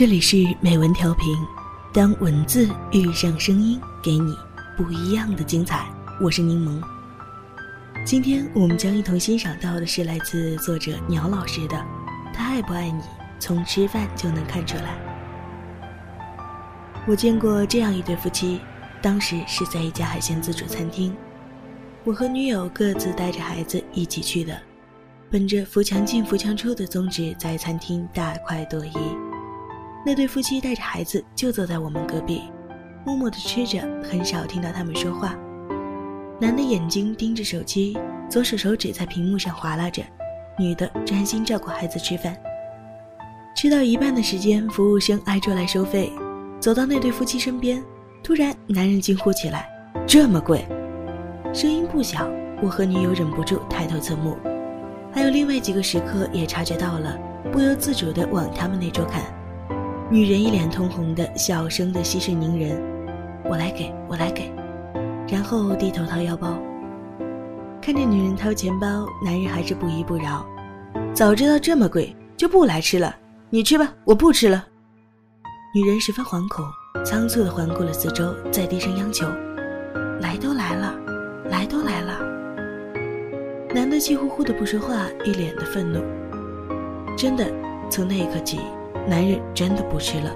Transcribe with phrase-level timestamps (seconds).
[0.00, 1.36] 这里是美文调频，
[1.92, 4.34] 当文字遇上声音，给你
[4.74, 5.86] 不一样的精彩。
[6.18, 6.82] 我是柠檬。
[8.02, 11.76] 今天我们将一同欣赏到的是来自作者鸟老师的
[12.32, 13.02] 《他爱不爱你，
[13.38, 14.98] 从吃饭就能看出来》。
[17.06, 18.58] 我见过这样一对夫妻，
[19.02, 21.14] 当时是在一家海鲜自助餐厅，
[22.04, 24.58] 我和女友各自带着孩子一起去的，
[25.30, 29.29] 本着扶墙进、扶墙出的宗旨，在餐厅大快朵颐。
[30.04, 32.42] 那对夫妻带着孩子就坐在我们隔壁，
[33.04, 35.36] 默默地吃着，很少听到他们说话。
[36.40, 40.02] 男的眼睛盯着手机，左手手指在屏幕上划拉着；
[40.58, 42.34] 女的专心照顾孩子吃饭。
[43.54, 46.10] 吃到一半的时间，服务生挨桌来收费，
[46.58, 47.82] 走到那对夫妻身边，
[48.22, 49.68] 突然男人惊呼起来
[50.08, 50.66] ：“这么贵！”
[51.52, 52.26] 声音不小，
[52.62, 54.34] 我和女友忍不住抬头侧目，
[55.12, 57.18] 还有另外几个食客也察觉到了，
[57.52, 59.24] 不由自主地往他们那桌看。
[60.12, 62.82] 女人一脸通红的，小声的息事宁人
[63.48, 64.52] ：“我来给，我来给。”
[65.30, 66.58] 然后低头掏腰包。
[67.80, 70.44] 看着女人掏钱包，男人还是不依不饶
[71.14, 73.14] ：“早知道这么贵，就不来吃了。
[73.50, 74.66] 你吃吧，我不吃了。”
[75.72, 76.64] 女人十分惶恐，
[77.04, 79.28] 仓促的环顾了四周，在低声央求
[80.20, 80.92] ：“来都来了，
[81.50, 82.18] 来都来了。”
[83.72, 86.00] 男的气呼呼的不说话，一脸的愤怒。
[87.16, 87.46] 真的，
[87.88, 88.58] 从那一刻起。
[89.08, 90.34] 男人真的不吃了，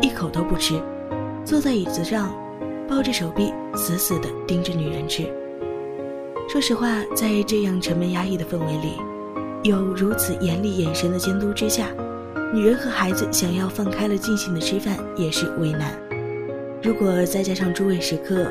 [0.00, 0.80] 一口都不吃，
[1.44, 2.34] 坐在椅子上，
[2.88, 5.24] 抱着手臂，死死地盯着女人吃。
[6.48, 8.98] 说实话，在这样沉闷压抑的氛围里，
[9.62, 11.88] 有如此严厉眼神的监督之下，
[12.52, 15.92] 女人和孩子想要放开了尽兴的吃饭也是为难。
[16.82, 18.46] 如果再加上诸位食客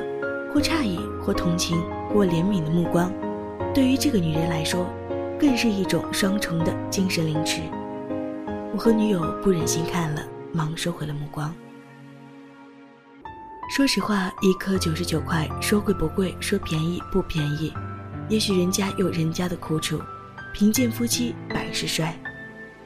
[0.53, 1.81] 或诧异、或同情、
[2.13, 3.11] 或怜悯的目光，
[3.73, 4.85] 对于这个女人来说，
[5.39, 7.61] 更是一种双重的精神凌迟。
[8.75, 10.21] 我和女友不忍心看了，
[10.51, 11.55] 忙收回了目光。
[13.73, 17.73] 说实话，一颗九十九块，说贵不贵，说便宜不便宜。
[18.27, 20.01] 也许人家有人家的苦楚，
[20.53, 22.13] 贫贱夫妻百事衰。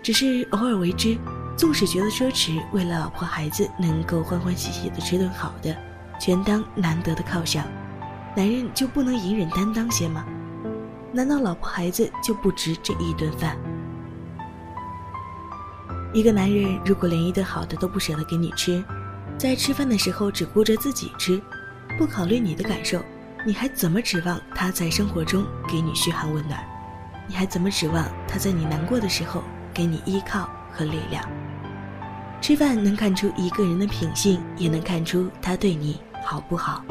[0.03, 1.17] 只是偶尔为之，
[1.57, 5.75] 纵使觉得奢侈，为了老婆孩子能够欢欢喜喜的吃顿好的，
[6.21, 7.65] 全当难得的犒赏。
[8.35, 10.23] 男人就不能隐忍担当些吗？
[11.11, 13.57] 难道老婆孩子就不值这一顿饭？
[16.11, 18.83] 一个男人如果连一顿好的都不舍得给你吃，
[19.37, 21.39] 在吃饭的时候只顾着自己吃，
[21.99, 22.99] 不考虑你的感受，
[23.45, 26.59] 你还怎么指望他在生活中给你嘘寒问暖？
[27.27, 31.23] 你还怎么指望他在你难过的时候给你依靠和力量？
[32.41, 36.83] 吃饭能看出一个人的品性，也能看出他对你好不好。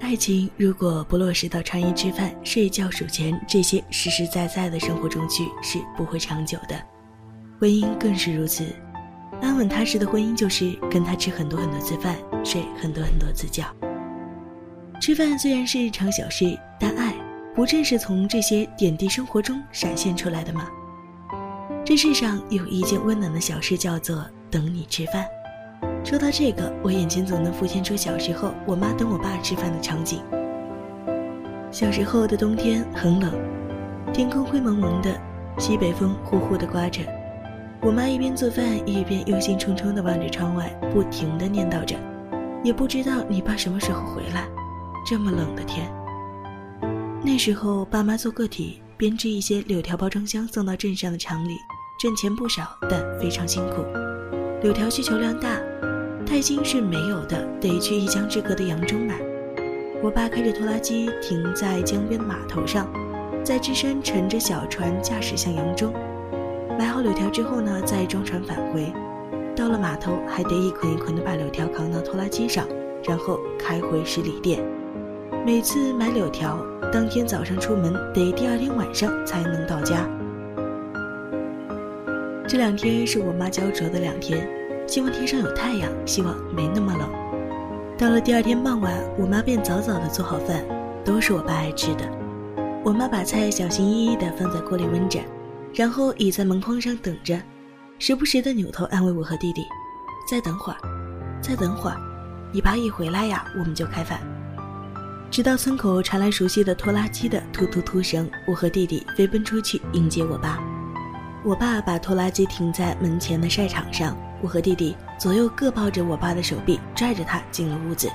[0.00, 6.82] 爱情如果不落实到穿衣、吃饭、睡觉、数钱这些实实在在的生活中去，是不会长久的。
[7.62, 8.64] 婚姻更是如此，
[9.40, 13.64] 安稳踏实的婚姻就是跟他吃很多很多次饭，睡很多很多次觉。
[15.00, 17.14] 吃饭虽然是日常小事，但爱
[17.54, 20.68] 不正是从这些点滴生活中闪现出来的吗？
[21.84, 25.24] 这世上有一件温暖的小事，叫做等你吃饭。
[26.02, 30.20] 说到这个，我眼前总能浮现出小时候我妈等我爸吃饭的场景。
[31.70, 33.32] 小时候的冬天很冷，
[34.12, 35.16] 天空灰蒙蒙的，
[35.60, 37.02] 西北风呼呼地刮着。
[37.82, 41.96] 我妈一边做饭，一边忧心忡忡地望着窗外，不停地念叨着
[42.62, 44.46] ：“也不知道你爸什么时候回来，
[45.04, 45.92] 这么冷的天。”
[47.24, 51.56] 那时候，爸妈做个体，编织一些柳条包装箱送到镇上的厂里，
[52.00, 53.84] 挣钱不少，但非常辛苦。
[54.62, 55.60] 柳条需求量大，
[56.24, 59.20] 钛金是没有的，得去一江之隔的扬州买。
[60.00, 62.88] 我爸开着拖拉机停在江边码头上，
[63.42, 65.92] 在支山乘着小船驾驶向扬州。
[66.78, 68.92] 买好柳条之后呢，再装船返回。
[69.54, 72.66] 到了码头，还得一捆一捆的把柳条扛到拖拉机上，
[73.04, 74.64] 然后开回十里店。
[75.44, 76.58] 每次买柳条，
[76.92, 80.08] 当天早上出门，得第二天晚上才能到家。
[82.48, 84.48] 这两天是我妈焦灼的两天，
[84.86, 87.08] 希望天上有太阳，希望没那么冷。
[87.98, 90.64] 到了第二天傍晚，我妈便早早的做好饭，
[91.04, 92.04] 都是我爸爱吃的。
[92.84, 95.20] 我妈把菜小心翼翼地放在锅里焖着。
[95.74, 97.40] 然后倚在门框上等着，
[97.98, 99.64] 时不时的扭头安慰我和弟弟
[100.28, 100.78] ：“再等会儿，
[101.42, 101.96] 再等会儿，
[102.52, 104.20] 你爸一回来呀，我们就开饭。”
[105.30, 110.58] 直到村口传来熟悉的拖拉机的突突突声，我和弟弟飞奔出去迎接我爸。
[111.42, 118.10] 我爸把拖拉机停在门前的晒场上，我和弟弟左右各抱着我爸的手臂，拽着他进了屋子。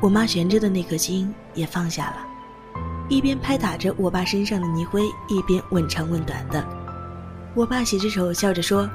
[0.00, 2.26] 我妈悬着的那颗心也放下了。
[3.08, 6.64] 一边拍打着我爸身上的泥灰，一边问长问短的。
[7.54, 8.88] 我爸洗着手，笑着说：“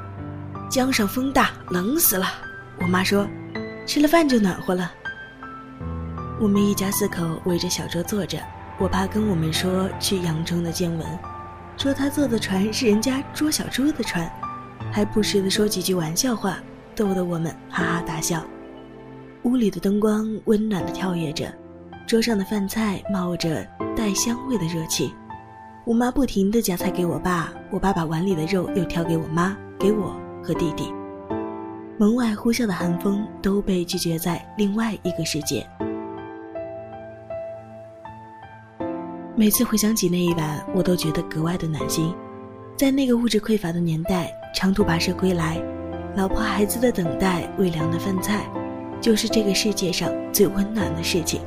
[0.70, 2.26] 江上风大，冷死了。
[2.80, 3.28] 我妈说，
[3.86, 4.92] 吃了饭就暖和了。
[6.40, 8.40] 我们一家四口围着小桌坐着，
[8.80, 11.06] 我爸跟我们说去扬州的见闻，
[11.78, 14.30] 说他坐的船是人家捉小猪的船，
[14.92, 16.58] 还不时的说几句玩笑话，
[16.96, 18.44] 逗得我们哈哈大笑。
[19.44, 21.54] 屋里的灯光温暖的跳跃着，
[22.10, 23.64] 桌上的饭菜冒着
[23.96, 25.14] 带香味的热气。
[25.86, 30.92] 我妈不停地夹菜给我爸，我爸把碗里的肉又挑给我妈、给我和弟弟。
[32.00, 35.64] 门外呼啸的寒风都被拒绝在另外一个世界。
[39.36, 42.12] 每次回想起那一晚，我都觉得格外的暖心。
[42.76, 45.62] 在那个物质匮乏的年代，长途跋涉归来，
[46.16, 48.50] 老婆孩子的等待，微凉的饭菜，
[49.00, 51.40] 就是这个世界上最温暖的事情。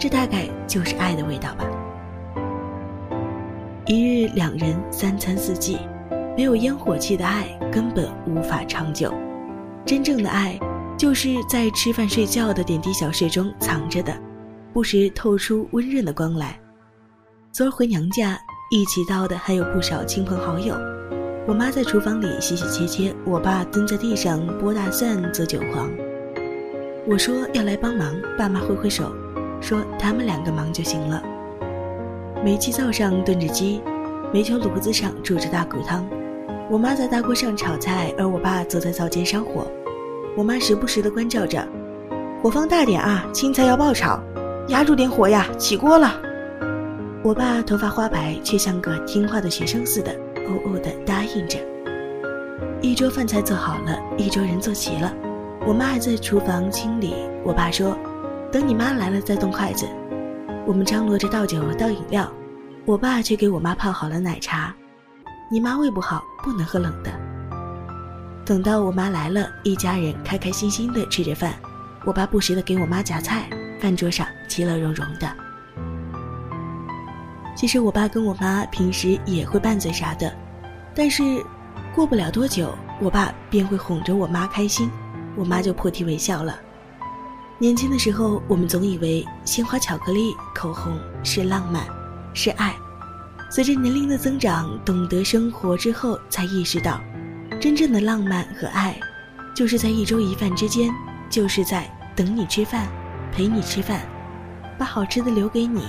[0.00, 1.66] 这大概就是爱的味道吧。
[3.86, 5.76] 一日两人，三餐四季，
[6.34, 9.12] 没有烟火气的爱根本无法长久。
[9.84, 10.58] 真正的爱，
[10.96, 14.16] 就是在吃饭睡觉的点滴小事中藏着的，
[14.72, 16.58] 不时透出温润的光来。
[17.52, 18.38] 昨儿回娘家，
[18.70, 20.74] 一起到的还有不少亲朋好友。
[21.46, 25.90] 我妈在厨房里洗洗切切，我爸蹲在地上剥大蒜、择韭黄。
[27.06, 29.12] 我说要来帮忙，爸妈挥挥手，
[29.60, 31.22] 说他们两个忙就行了。
[32.44, 33.82] 煤气灶上炖着鸡，
[34.32, 36.08] 煤球炉子上煮着大骨汤。
[36.70, 39.66] 我妈在大锅上炒菜，而我爸坐在灶间烧火。
[40.36, 41.66] 我妈时不时地关照着
[42.40, 44.20] ：“火放大点啊，青菜要爆炒，
[44.68, 46.14] 压住点火呀，起锅了。”
[47.22, 51.58] 我爸头发花白，却像个听话的学生似的，哦哦地答应着。
[52.80, 55.12] 一桌饭菜做好了，一桌人坐齐了，
[55.66, 57.14] 我妈还在厨房清理。
[57.44, 57.94] 我爸说
[58.52, 59.88] ：“等你妈来了再动筷子。”
[60.66, 62.30] 我们张罗着倒酒倒饮料，
[62.84, 64.74] 我爸却给我妈泡好了奶茶。
[65.50, 67.10] 你妈胃不好，不能喝冷的。
[68.44, 71.54] 等到我妈来了，一家人开开心心的吃着饭，
[72.04, 73.48] 我爸不时的给我妈夹菜，
[73.80, 75.28] 饭桌上其乐融融的。
[77.56, 80.32] 其实我爸跟我妈平时也会拌嘴啥的，
[80.94, 81.22] 但是
[81.94, 84.90] 过不了多久，我爸便会哄着我妈开心，
[85.36, 86.58] 我妈就破涕为笑了。
[87.60, 91.86] 年轻的时候，我们总以为鲜花、巧克力、口红是浪漫，
[92.32, 92.74] 是爱。
[93.50, 96.98] 随着年龄的增长，懂得生活之后，才意识到，
[97.60, 98.98] 真正的浪漫和爱，
[99.54, 100.90] 就是在一粥一饭之间，
[101.28, 101.86] 就是在
[102.16, 102.88] 等你吃饭，
[103.30, 104.00] 陪你吃饭，
[104.78, 105.82] 把好吃的留给你，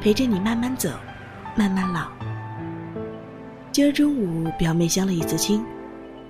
[0.00, 0.88] 陪着你慢慢走，
[1.54, 2.08] 慢慢老。
[3.70, 5.62] 今儿中午，表妹相了一次亲，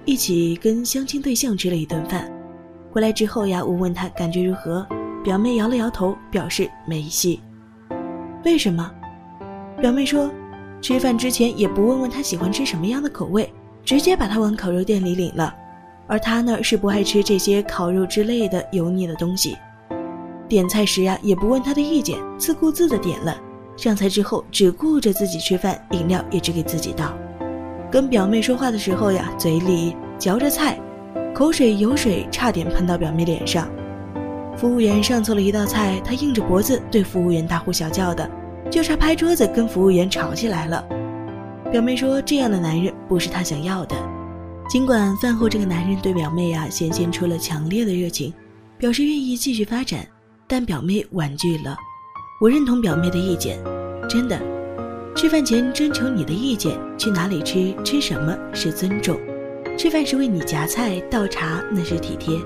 [0.05, 2.29] 一起跟相亲对象吃了一顿饭。
[2.95, 4.87] 回来之后呀，我问他感觉如何，
[5.25, 7.41] 表妹摇了摇头，表示没戏。
[8.45, 8.89] 为什么？
[9.81, 10.31] 表妹说，
[10.81, 13.53] 吃饭之前也不问问他喜欢吃什么样的口味，
[13.85, 15.53] 直接把他往烤肉店里领了，
[16.07, 19.57] 而他呢是不爱吃这些烤肉之类的油腻的东西。
[20.49, 23.37] 点菜时呀，也不问他的意见，自顾自的点了。
[23.77, 27.13] 上菜之后只顾着自己吃饭，饮料也只给自己倒。
[27.91, 30.79] 跟表妹说话的时候呀，嘴里嚼着菜。
[31.35, 33.69] 口水、油水差点喷到表妹脸上，
[34.57, 38.31] 服务员上错了一道菜，他硬着脖子对服务员大呼小叫的，
[38.71, 40.87] 就差拍桌子跟服务员吵起来了。
[41.73, 43.97] 表妹说：“这样的男人不是她想要的。”
[44.71, 48.33] 尽管饭后这个男人对表妹呀显现出了强烈的热情，
[48.79, 50.07] 表示愿意继续发展，
[50.47, 51.77] 但表妹婉拒了。
[52.41, 53.59] 我认同表妹的意见，
[54.09, 54.41] 真的，
[55.17, 59.19] 吃饭前征求你的意见，去哪里吃，吃什么是尊重。
[59.77, 62.39] 吃饭时为你夹菜倒茶，那是体贴。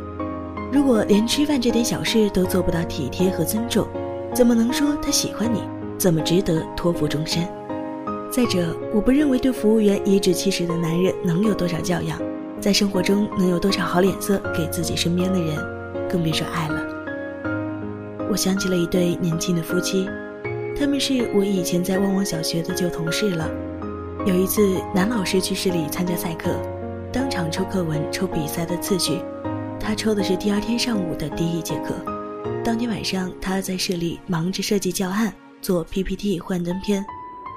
[0.73, 3.87] 如果连吃饭这点小事都做不到体贴和尊重，
[4.35, 5.63] 怎么能说他喜欢你？
[5.99, 7.47] 怎么值得托付终身？
[8.31, 12.19] 再者，我不认为对服务员颐指气使的男人能有多少教养，
[12.61, 15.57] 在生活中能有多少好脸色给自己身边的人，
[16.09, 16.83] 更别说爱了。
[18.31, 20.09] 我想起了一对年轻的夫妻，
[20.79, 23.49] 他们是我以前在旺旺小学的旧同事了。
[24.27, 24.61] 有一次，
[24.95, 26.51] 男老师去市里参加赛课。
[27.11, 29.23] 当场抽课文，抽比赛的次序，
[29.81, 31.95] 他抽的是第二天上午的第一节课。
[32.63, 37.03] 当天晚上，他在市里忙着设计教案、做 PPT、幻灯片，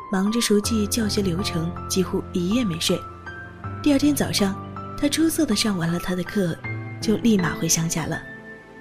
[0.09, 2.97] 忙着熟记教学流程，几乎一夜没睡。
[3.83, 4.55] 第二天早上，
[4.97, 6.55] 他出色的上完了他的课，
[7.01, 8.21] 就立马回乡下了。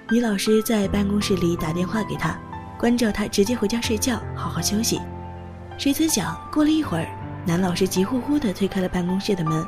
[0.09, 2.39] 女老师在办公室里打电话给他，
[2.79, 5.01] 关照他直接回家睡觉，好好休息。
[5.77, 7.07] 谁曾想，过了一会儿，
[7.45, 9.65] 男老师急呼呼地推开了办公室的门。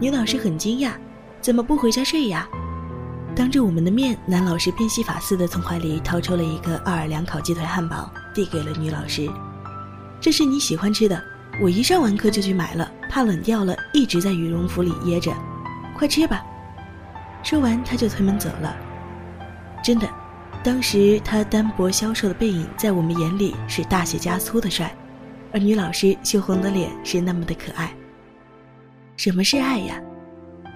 [0.00, 0.92] 女老师很惊讶，
[1.42, 2.48] 怎么不回家睡呀？
[3.36, 9.28] 当着我们的面，男老师变戏法似的从怀里掏出了一个奥尔良烤鸡腿汉堡，递给了女老师。
[10.18, 11.22] 这是你喜欢吃的，
[11.60, 15.30] 我一上完课就去买了，怕冷掉了，一直在羽绒服里掖着。
[15.94, 16.42] 快吃吧，
[17.42, 18.74] 说完，他就推门走了。
[19.84, 20.08] 真的，
[20.64, 24.96] 当时他单薄消瘦的背影在我们眼里是大写加粗的帅，
[25.52, 27.94] 而女老师羞红的脸是那么的可爱。
[29.20, 30.00] 什么是爱呀？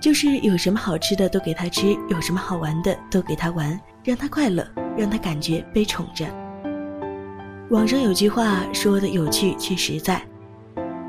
[0.03, 4.63] 就是有什么好吃的都给他吃，有什么好玩的都给他玩，让他快乐，
[4.99, 6.27] 让他感觉被宠着。
[7.71, 10.21] 网上有句话说的有趣却实在：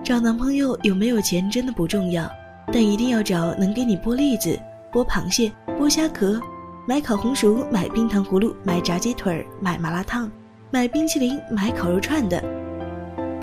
[0.01, 2.25] 找男朋友有没有钱真的不重要，
[2.71, 4.57] 但一定要找能给你剥栗子、
[4.89, 6.39] 剥螃蟹、剥虾壳，
[6.87, 10.31] 买烤红薯、买冰糖葫芦、买炸鸡腿、买麻辣烫、
[10.71, 12.41] 买冰淇淋、买烤肉串的。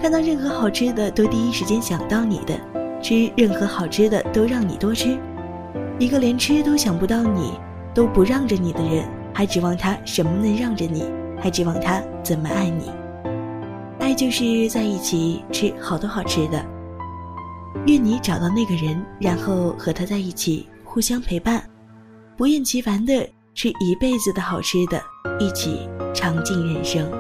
[0.00, 2.58] 看到任何好吃的都第一时间想到你的，
[3.02, 5.18] 吃任何好吃的都让你多吃。
[5.99, 7.52] 一个连吃都想不到你
[7.92, 9.04] 都不让着你的人，
[9.35, 11.04] 还指望他什么能让着你？
[11.38, 12.90] 还指望他怎么爱你？
[13.99, 16.64] 爱就是在一起吃好多好吃的。
[17.87, 21.62] 愿你找到那个人，然后和他在一起，互相陪伴，
[22.37, 25.02] 不厌其烦的吃一辈子的好吃的，
[25.38, 27.11] 一起尝尽人生。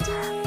[0.00, 0.39] time.